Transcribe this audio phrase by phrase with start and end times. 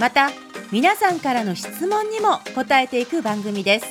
[0.00, 0.30] また
[0.72, 3.86] 皆さんからの質問にも答えていく番組です。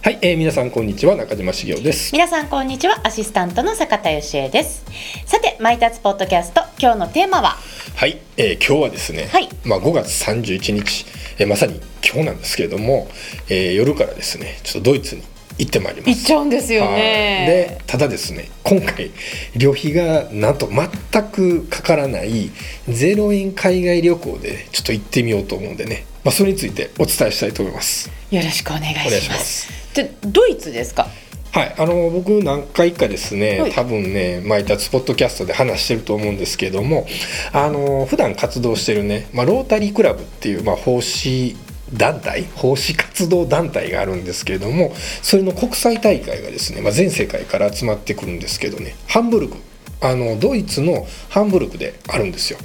[0.00, 2.12] はい、えー、皆さんこんにちは中島茂雄です。
[2.12, 4.84] 皆さんこんにちはアシスタントの坂田芳恵です。
[5.26, 7.56] さてマイタツポッドキャスト今日のテーマは？
[7.96, 9.48] はい、えー、今日はですね、はい。
[9.64, 11.04] まあ5月31日、
[11.40, 13.08] えー、まさに今日なんですけれども、
[13.48, 15.22] えー、夜からですね、ちょっとドイツに
[15.60, 16.10] 行ってまいります。
[16.10, 16.94] 行っちゃうんですよはい。
[16.94, 19.10] ねでただですね今回
[19.56, 22.50] 旅費がなんと全くかからない
[22.88, 28.10] 0円海外旅行でちょっと行ってみようと思うんでね、まあ、それについてお伝えしたいと思います。
[28.30, 29.06] よろしくお願いします。
[29.06, 29.94] お願いします。
[29.94, 31.06] でドイツですか？
[31.52, 33.72] はい、あの僕何回かですね、はい。
[33.72, 37.06] 多分ね毎達ポッドキャストで話してると思うんですけれども
[37.52, 41.56] あの普段活動してるね、まあ、ロータリークラブっていう、まあ、奉仕
[41.92, 49.56] 団体奉仕活動団体があるんですけれどもそれの国際大会がですね、まあ、全世界から集まってくるんですけどねハンブルク
[50.02, 52.58] あのドイツのハンブルクであるんですよ。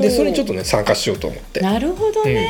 [0.00, 1.60] でそれにちょっとね参加しようと思って。
[1.60, 2.46] なるほどね、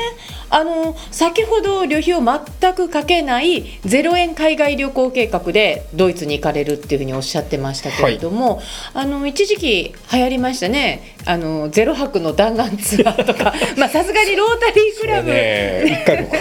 [0.50, 2.20] あの先ほど旅費を
[2.60, 8.60] 全くかけない0円海外旅行計画でドイツに行かれるっていうふうにおっしゃってましたけれども、
[8.94, 11.16] あの一時期流行りましたね。
[11.24, 13.54] あのゼロ泊の弾丸ツアーとか。
[13.78, 15.84] まあさすがにロータリークラブ、ね。
[15.86, 16.36] 一回僕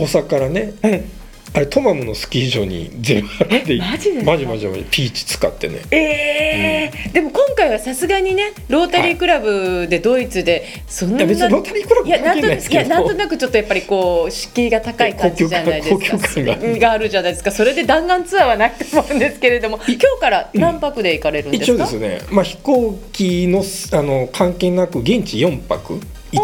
[0.00, 0.74] 大阪からね
[1.54, 5.82] あれトマムのスキー場にゼロ泊でえマジマジマジマジピーチ使ってね。
[5.90, 16.42] えーでも今回はさすがにねロータリークラブでドイツでそんな、いや別にロータリークラブいやなんといやなんとなくちょっとやっぱりこう敷居が高い感じじゃないですか。
[16.42, 17.50] ががあるじゃないですか。
[17.50, 26.00] それで弾丸ツアーはないと思うんですけれども今日から何泊で行かれるんですか、一応ですね、まあ、飛行機のあの関係なく現地4泊
[26.32, 26.42] 5お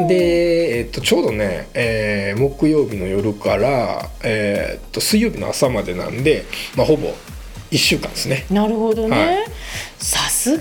[0.00, 0.02] ー。
[0.04, 6.44] 日で、えっと、ちょうどね、えー木曜日の夜から、えーっと水曜日の朝までなんで、
[6.76, 7.12] まあ、ほぼ
[7.70, 8.46] 1週間ですね。
[8.50, 9.44] なるほどはね
[9.98, 10.60] さすがに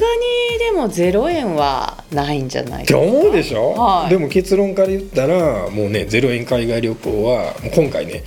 [0.59, 2.99] でも0円はないんじゃないですか？
[2.99, 4.09] って思うでしょ、はい。
[4.09, 8.23] でも結論から言ったらもうね0円海外旅行はもう今回ね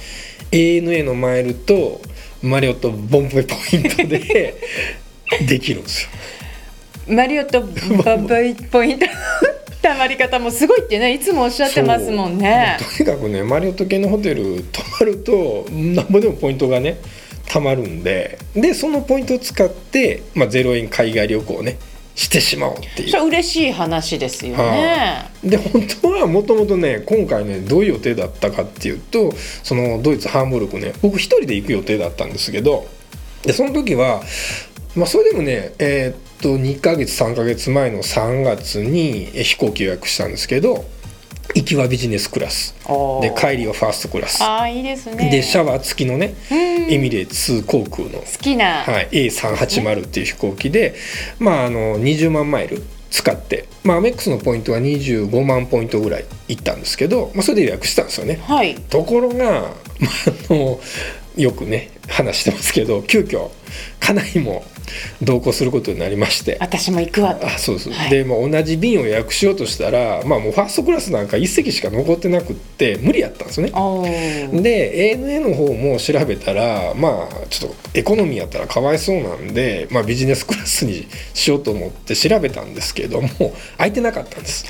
[0.53, 2.01] ANA のマイルと
[2.43, 4.55] マリオットボンボイポイントで
[5.49, 6.09] できるんですよ。
[7.15, 7.63] マリオット
[8.03, 9.07] ババイポイント
[9.87, 12.77] たまり方もすごいってねいつもおっしゃってますもんね。
[12.99, 17.01] とにかくねマリオット系のホテル泊まるとなんぼでもポイントがね
[17.47, 18.37] たまるんで。
[18.55, 21.79] でそのポイントを使って、まあ、0円海外旅行をね
[22.17, 23.11] してしまおうっていう。
[23.11, 25.31] それ嬉しい話ですよね。
[25.45, 29.33] で本当はもともとね今回ねどういう予定だったかっていうと
[29.63, 32.89] そのドイツハンブルクね僕一人で行く予定だったんですけど
[33.45, 34.23] でその時は
[34.97, 40.85] まあそれでもねえーっと2ヶ月3ヶ月前の3月にえ飛行機予約したんですけど
[41.55, 42.75] 行きはビジネスクラス
[43.23, 45.31] で帰りはファーストクラスああいいですね。
[45.31, 50.95] でシャワー付きのねうんエミレーツ航空の、好きな、はい、A380 っていう飛行機で、
[51.39, 58.37] まあ、あの20万マイル使って、まあ、アメックスのポイントは25万ポイントぐらい行ったんですけど、まあ、それで予約したんですよね。
[58.43, 58.75] はい。
[58.75, 59.71] ところが、まあ、
[60.51, 60.81] あの
[61.37, 63.51] よくね話してますけど急遽
[64.01, 64.65] 家内も
[65.21, 66.57] 同行することになりまして。
[66.61, 67.47] 私も行くわと。
[67.47, 73.73] あそうです、はいでもう同じ便を予約しようとしたら、まあ、もうファーストクラスなんか1席しか残ってなくって無理やったんですよね。
[74.63, 83.29] で ANA の方も調べたらまあちょっとエコノミーやったらかわいそうなんで、まあ、ビジネスクラスにしようと思って調べたんですけども
[83.77, 84.67] 空いてなかったんです。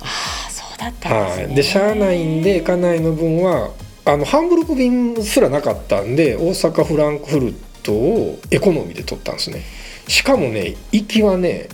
[0.00, 1.44] あそうだったんですね。
[1.46, 3.70] はい、でしゃあないんで家内の分は
[4.04, 9.62] あのハンブルク便すらなかったんで大阪フランクフルトをエコノミーで取ったんですね。
[10.08, 11.68] しかもね行きはね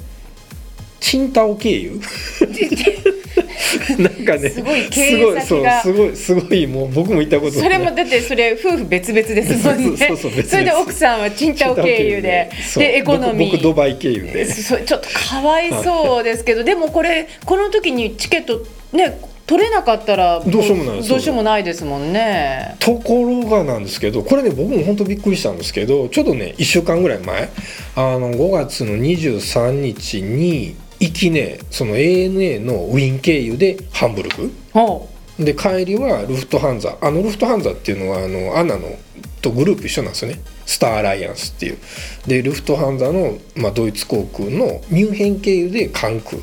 [1.00, 2.00] チンタオ経由
[3.99, 9.97] なんかねすごい経由先がすごいそうすごいすごいもう僕も行ったことそれもだってそれ夫婦別々ですもんね。
[9.97, 13.50] そうそうそれで奥さんはチンタオ経由ででエコノミー。
[13.53, 18.62] 僕僕ドバイ経由でそちょっとかわいそうですけどでもこれこの時にチケット
[18.93, 19.19] ね
[19.49, 22.77] 取れなかったらどうしようもないどうしようもないですもんね。
[22.81, 27.49] ところがなんですけどこれね僕も本当びっくりしたんですけどちょうどね1週間ぐらい前
[27.97, 34.53] あの5月の23日に行きねその ANA のウィーン経由でハンブルク。
[34.75, 35.09] ほ
[35.39, 36.99] で帰りはルフトハンザ。
[37.01, 38.99] あのルフトハンザっていうのはあのアナの
[39.41, 40.43] とグループ一緒なんですよね。
[40.67, 41.79] スターアライアンスっていう。
[42.27, 46.37] でルフトハンザの、まあ、ドイツ航空のミュンヘン経由で関空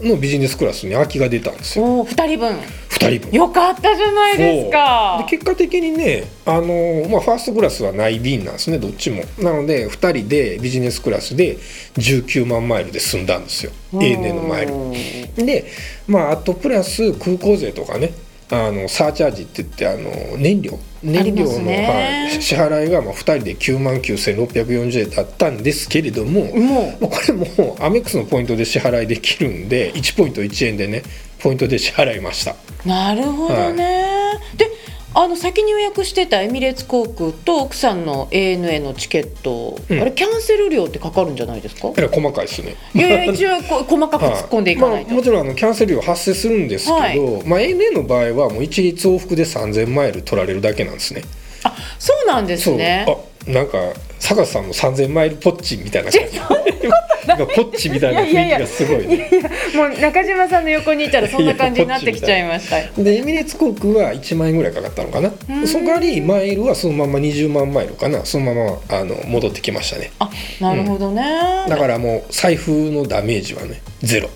[0.00, 2.04] のビジネスクラスに空きが出たんですよ。
[2.04, 2.56] 二人分。
[2.90, 3.32] 2人分。
[3.32, 5.16] よかったじゃないですか。
[5.18, 9.22] で結果的にねあの、まあ、ファーストクラスはない便なんですねどっちも。
[9.38, 11.56] なので2人でビジネスクラスで
[11.94, 13.72] 19万マイルで済んだんですよ。
[13.92, 15.44] ANA のマイル。
[15.46, 15.66] で
[16.06, 18.12] まああとプラス空港税とかね
[18.50, 20.78] あのサーチャージって言ってあの燃料。
[21.02, 31.02] 燃料の、はい、支払いがまあ2人で9万9640円だったんですけれども、もまあこれもアメックスのポイントで支払いできるんで1ポイント1円でね
[31.40, 32.56] ポイントで支払いました。
[32.84, 34.15] うなるほどね、で
[35.18, 40.00] あの先に予約してたエミレーツ航空と奥さんの ANA のチケット、うん。
[40.00, 41.90] あれキャンセル料ってかかるんじゃないですか？
[41.96, 42.76] えらい細かいですね。
[42.94, 47.18] いやいや一応こう 細かく突っ込んでいかないと、まあ、もちろんあのキャンセル料発生するんですけど、はい。
[47.46, 51.22] まあ、ANA の場合はもう一律往復で3000マイル取られるだけなんですね。
[51.62, 53.04] あそうなんですね。
[53.06, 53.16] そう。
[53.16, 53.78] あなんか
[54.18, 56.38] 坂田さんの3000マイルポッチみたいな感じ。
[57.26, 59.18] なんかポッチみたいな雰囲気がすごいいね。
[59.18, 59.50] やいや
[59.88, 63.02] もう中島さんの横にいたらそんな 感じになってきちゃいました。
[63.02, 65.32] でエミレーツ航空は1万円ぐらいかかったのかな。
[65.50, 65.66] うん。
[65.66, 68.24] その代わりマイルはそのまま20万マイルかな。
[68.24, 70.12] そのままあの戻ってきましたね。
[70.20, 71.22] あなるほどね、
[71.68, 74.30] だからもう財布のダメージはねゼロ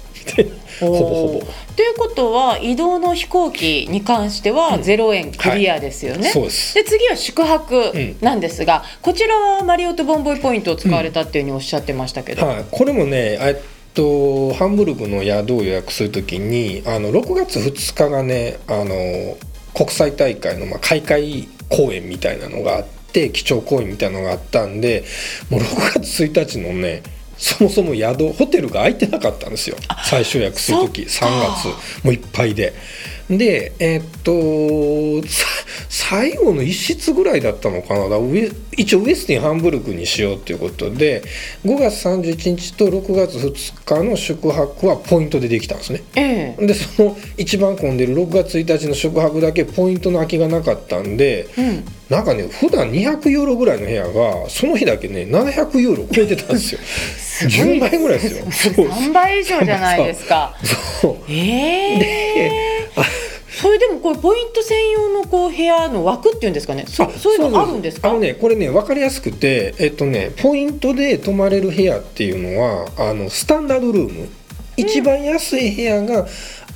[0.81, 1.47] ほぼほぼ。
[1.77, 4.81] ということは移動の飛行機に関してはうん。
[4.81, 6.31] 0円クリアですよね。
[6.31, 6.75] そうです。
[6.75, 8.17] で次は宿泊ん。
[8.21, 19.37] なんですが、こちらはマリオットボンボイポイントを使われたっていうふうにおっしゃってましたけど、はい、これもねえっとハンブルクの宿を予約するときにあの6月2日がねあの
[19.75, 25.05] 国際大会の、まあ、開会公演みたいなのがあって基調講演みたいなのがあったんで
[25.51, 27.03] もう6月1日のね
[27.41, 29.77] そもそも宿ホテルが空いてなかったんですよ。
[30.05, 31.35] 最終予約する時そっか。
[31.37, 32.05] 3月。
[32.05, 32.75] もういっぱいで。
[33.31, 35.47] でえっとさ
[35.91, 38.17] 最後の一室ぐらいだったのかな。
[38.77, 41.23] 一応ウエスティンハンブルクにしようということで
[41.65, 46.03] 5月31日と6月2日の宿泊はポイントでできたんですね。
[46.15, 46.67] ええ。
[46.67, 56.81] でその一番混んでる6月1日の宿泊だけポイントの空きがなかったんでうん、なんかね普段200ユーロぐらいの部屋がその日だけね700ユーロ超えてたんですよ。
[57.51, 58.75] 10倍ぐらいですよ。
[58.77, 60.55] そう3倍以上じゃないですか。
[61.01, 61.17] そう。
[61.29, 63.30] ええ
[63.61, 66.85] それでもこれポイント専用のこう部屋の枠っていうんですかね。
[66.89, 68.09] そあそういうのあるんですか？
[68.09, 74.29] あのねこれね分かりやすくてえっとねポイントで泊まれる部屋っていうのはあのスタンダードルーム
[74.77, 76.27] 一番安い部屋が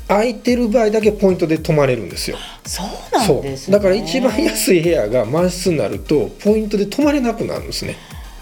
[0.08, 2.36] 空いてる場合だけポイントで泊まれるんですよ。
[2.66, 3.76] そうなんですね。
[3.76, 7.96] だから一番安い部屋が満室になるとポイントで泊まれなくなるんですね。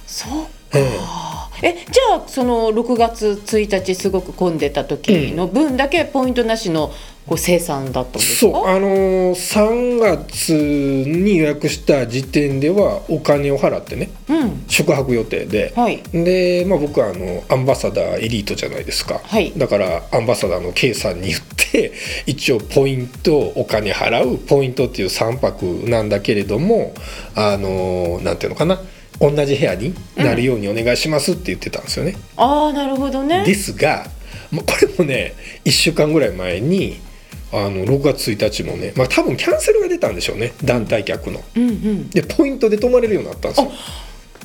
[0.07, 0.31] そう
[0.75, 1.32] ええ
[1.63, 6.93] えじゃあその6月1日すごく混んでた時の分だけポイントなしの
[7.27, 14.65] こう生産だったんですか、そうあのー、3月に予約した時点ではお金を払ってねうん。
[14.67, 16.03] 宿泊予定で、はい。
[16.13, 19.53] で、まあ、僕はあのアンバサダーエリートじゃないですか、はい。
[19.57, 21.93] だからアンバサダーの K さんに言って
[22.27, 26.93] 一応ポイントお金払うポイントっていう3泊なんだけれども
[27.37, 28.81] あのなんていうのかな
[29.21, 32.17] 同じ部屋になるようにお願いしますって言ってたんですよね。
[32.37, 34.07] ああなるほどねですが
[34.51, 37.01] もうこれもね1週間ぐらい前に
[37.53, 41.41] あの6月1日もね、まあ、多分キャンセルが出たんでしょうね団体客の。
[41.57, 43.73] うんうんでポイントで泊まれるようになったんですよ。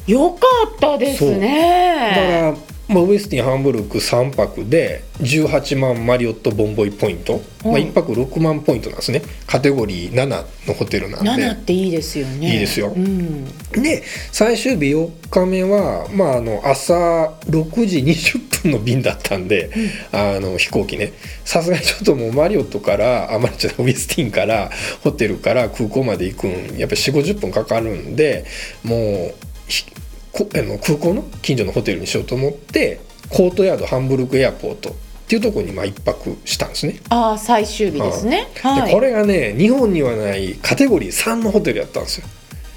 [0.07, 0.39] よか
[0.75, 2.57] ったですだかねら、
[2.88, 9.22] まあ、ウエスティンハンブルク3泊で18万マリオットボンボイポイント、まあ、はい1泊6万ポイントなんですね。
[9.46, 10.25] カテゴリー7
[10.67, 12.53] のホテルなん7でっていいですよね。
[12.53, 12.94] いいですよ。
[12.96, 16.94] うん、で最終日4日目は、まあ、あの朝
[17.50, 19.70] 6時20分の便だったんで、
[20.13, 21.12] あの飛行機ね。
[21.44, 24.70] さすがにちょっともうマリオットからあマリオットウエスティンから
[25.03, 28.46] ホテルから空港まで行くんやっぱり4 5 0分かかるんで
[28.84, 29.36] もう
[30.44, 34.94] あの空港の近所のホテルにしようと思ってコートヤードハンブルクエアポートっ
[35.27, 37.00] ていうところにまあ一泊したんですね。
[37.10, 38.48] ああ最終日ですね。
[38.62, 38.88] はい。
[38.88, 42.27] でこれがね日本にはないカテゴリー3のホテルやったんですよ。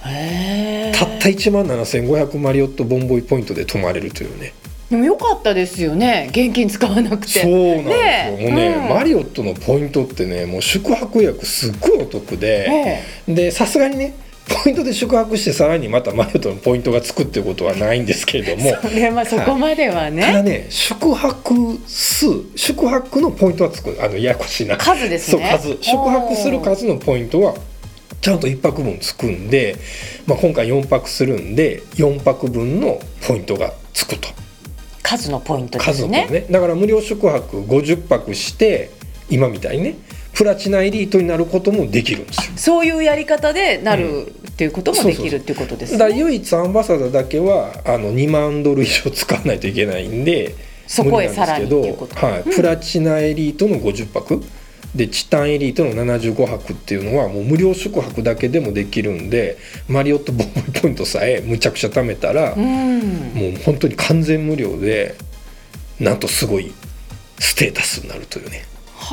[0.07, 4.53] へえたった1万7500マリオットボンボイポイントで泊まれるというね。
[4.91, 6.27] でもよかったですよね。
[6.31, 7.43] 現金使わなくて。
[7.43, 8.89] そうなんですよ、もうね、うん。
[8.89, 13.33] マリオットのポイントってねもう宿泊予約すっごいお得で、え。
[13.33, 14.15] でさすがにね
[14.51, 18.69] ポイントで宿泊してさらにまたマリオットのポイントがつくってことはないんですけれども。
[18.69, 22.27] え それはそこまではただねね宿泊数
[22.57, 24.77] 宿泊のポイントはつくあのややこしいな。
[24.77, 25.49] 数ですね。
[25.61, 25.83] そう数。
[25.83, 27.55] 宿泊する数のポイントは
[28.21, 29.77] ちゃんと1泊分つくんで、
[30.27, 34.29] まあ、今回4泊するんで4泊分のポイントがつくと。
[35.03, 36.23] 数のポイントで数すね。
[36.23, 36.53] のポイントね。
[36.53, 38.91] だから無料宿泊50泊して
[39.31, 39.95] 今みたいにね
[40.41, 42.53] プラチナエリートになることもできるんですよ。
[42.57, 46.19] そういうやり方でなるっっていうこともできるっていうことですね。
[46.19, 50.55] 唯一アンバサダーだけはあの2万ドル以上使わないといけないんで
[50.87, 52.15] そこへさらにっていうこと。
[52.15, 52.41] はい。
[52.43, 52.53] うん。
[52.53, 54.43] プラチナエリートの50泊。
[54.95, 59.57] でチタンエリートの75泊っていうのはもう無料宿泊だけでもできるんで
[59.89, 63.01] マリオットボンボイポイントさえむちゃくちゃ貯めたら、うん。
[63.35, 65.17] もう本当に完全無料で
[66.01, 66.73] なんとすごい
[67.39, 68.65] ステータスになるというね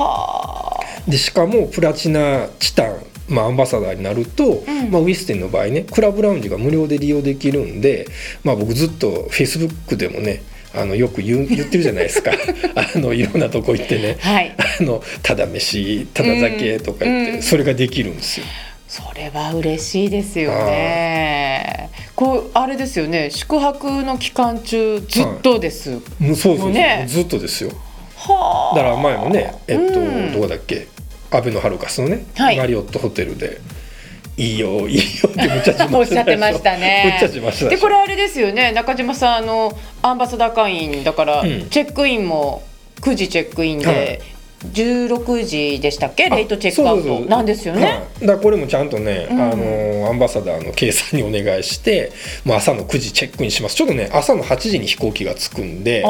[0.04, 1.10] はあ。
[1.10, 2.98] でしかもプラチナチタン、
[3.30, 4.92] まあ、アンバサダーになると、うん。
[4.92, 8.08] まあ、ウィステンの場合ねクラブラウンジが無料で利用できるんで、
[8.44, 12.32] まあ、僕ずっとフェイスブックでもねあのよく言う言ってるじゃないですか。
[12.76, 14.18] あのいろんなとこ行ってね。
[14.20, 14.56] はい。
[14.80, 18.46] あのただ飯ただ酒とか言って、うんそれができるんですよ。
[18.88, 21.90] それは嬉しいですよね。
[22.18, 27.87] こうあれですよね宿泊の期間中ずっとです、もうそうそうそう、ねずっとですよはあ
[28.76, 30.34] だから前もねえっと、うん。
[30.34, 30.88] どこだっけ？
[31.30, 32.58] アベノハルカスのね、はい。
[32.58, 33.60] マリオットホテルで
[34.38, 37.18] 「いいよいいよ」ってむっちゃ自慢おっしゃってましたね。
[37.20, 38.72] たでしこれあれですよね。
[38.72, 41.70] 中島さんあのアンバサダー会員だから、うん。
[41.70, 42.64] チェックインも
[43.02, 44.20] 9時チェックインで、はい
[44.60, 46.26] 16時でしたっけ？
[46.26, 47.24] あレイトチェックアウそうそうそう。
[47.26, 47.86] トなんですよね。
[47.86, 47.90] は
[48.24, 49.40] いだこれもちゃんとね、うん。
[49.42, 52.12] あのアンバサダーの計算にお願いして
[52.44, 53.76] もう朝の9時チェックインします。
[53.76, 56.06] ちょっとね朝の8時に飛行機が着くんでち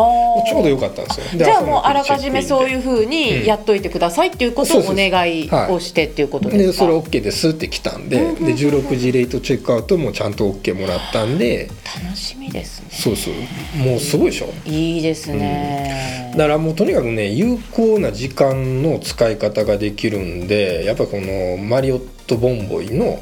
[0.55, 1.25] ょうどよかったんですよ。
[1.37, 2.39] でじゃあもうあら9時チェックインで。
[2.39, 6.57] かじめそういうふうにやっといてくださいっていうことをお願いをしてっていうことでか？
[6.57, 8.45] ですそれ OK ですって来たんで,、うんうんうん。
[8.45, 11.69] で16時レイトチェックアウトもちゃんと OK もらったんで。
[12.01, 12.87] 楽しみですね。
[12.91, 13.33] そうそう。
[13.77, 14.47] もうすごいでしょ？
[14.65, 16.31] いいですね。
[16.37, 23.21] だからもうとにかくね有効な時間の使い方ができるんでやっぱりこのマリオットボンボイの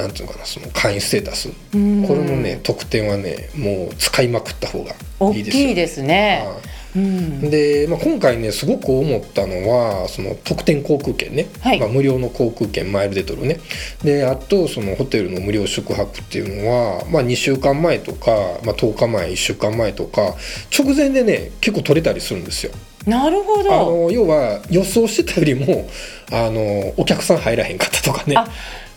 [0.00, 2.06] なんていうのかなその会員ステータス、うん。
[2.06, 6.44] これのね特典はねもう使いまくった方が大いいですよきいですね。
[6.46, 6.56] はい。
[6.96, 7.50] うん。
[7.50, 11.80] で、まあ、今回ねすごく思ったのはその特典航空券ね、はい。
[11.80, 13.60] まあ、無料の航空券マイルで取るね。
[14.02, 18.30] であとそのホテルの無料宿泊っていうのは、まあ、2週間前とか、
[18.64, 20.34] まあ、10日前1週間前とか
[20.76, 22.72] 直前でね結構取れたりするんですよ。
[23.06, 23.70] なるほあど。
[24.06, 25.88] の要は予想してたよりも
[26.30, 28.34] あのお客さん入らへんかったとかね。
[28.36, 28.46] あ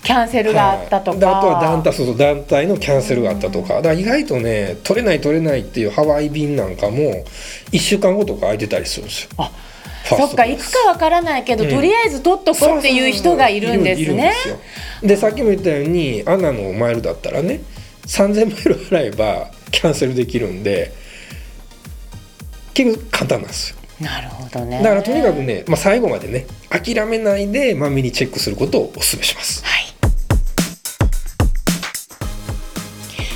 [0.04, 1.84] キャンセルがあったとはいであとは団か。
[1.92, 7.24] 体そうそう団体のキャンセルがあったとかだから意外とね取れない取れないっていうハワイ便なんかも
[7.72, 9.30] 1週間後とか空いてたりするんですよ。
[9.38, 9.52] あ
[10.06, 14.34] そっか行くかわからないけど、うんとりあえず取っとこうっていう人がいるんですね。
[15.02, 17.62] でさっきも言ったようにアナのマイルだったらね
[18.06, 20.92] 3000マイル払えばキャンセルできるんで
[22.74, 24.82] 結構簡単なんですよなるほどね。
[24.82, 29.84] だからとにかくね、まあ、最後までね諦めないでまめにチェックすることをお勧めしますはい。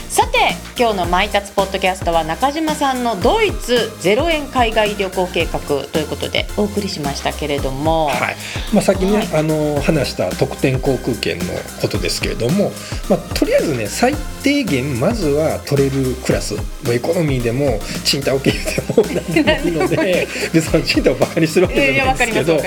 [0.10, 8.36] さて今日の「マイタツポッドキャスト」は中島さんのドイツ0円海外旅行計画ということでお送りしましたけれども、はい
[8.74, 11.46] まあ、さっきね、はいあの話した特典航空券の
[11.82, 12.72] ことですけれども、
[13.10, 14.16] まあ、とりあえずね最
[14.48, 16.56] 低限まずは取れるクラス
[16.90, 22.64] エコノミーでも賃貸受け入れでも何でもいいので 別に賃貸をバカにしてるわけじゃないですけど。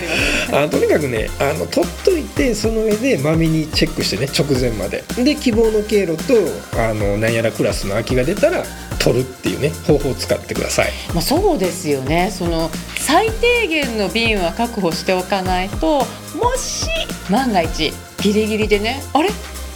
[0.52, 6.34] あのとにかくねあの取っといてその上でまめにチェックしてね直前までで希望の経路と
[6.78, 8.62] あの何やらクラスの空きが出たら
[8.98, 10.92] 取るっていうね方法を使ってください。
[11.14, 16.88] まあ、そうですよねその最低限の便は確保しておかないともし
[17.30, 19.30] 万が一ギリギリでねあれ？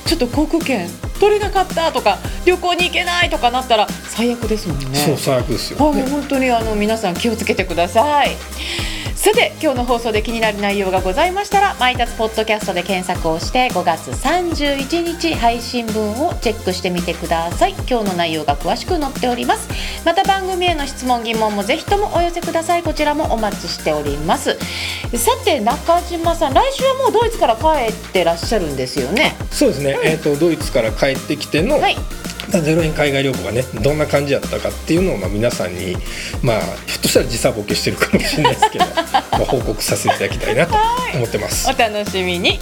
[0.07, 4.99] ちょっと航空券取れなかったとか旅行に行けないとかなったら最悪ですもんね。
[4.99, 8.37] そう最悪ですよ、はい、本当にあの皆さん気をつけてください。
[9.25, 17.75] さて今日の放送で気になる内容がございましたら「マイタツポッドキャスト」で検索をして5月31日配信分をチェックしてみてください。
[17.89, 19.67] 今日の内容が詳しく載っております。
[20.05, 22.83] また番組への質問疑問もぜひともお寄せください。
[22.83, 24.59] こちらもお待ちしております。
[25.17, 29.37] さて中島さん来週はもうドイツから帰ってらっしゃるんですよね？
[29.51, 31.97] そうですね、えー、とドイツから帰ってきての、はい
[32.55, 35.97] まあゼロ円海外旅行がねどんな感じやったかっていうのをまあ皆さんに
[36.43, 38.95] まあひょっとしたら時差ボケしてるかもしれないですけど ま
[39.33, 40.75] あ報告させていただきたいなと
[41.15, 41.69] 思ってます。
[41.69, 42.61] お楽しみに。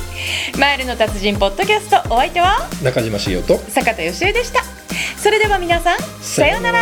[0.58, 2.68] マイルの達人ポッドキャストお相手は？
[2.82, 4.64] 中島茂雄と坂田芳恵でした。
[5.22, 6.80] それでは皆さんさようなら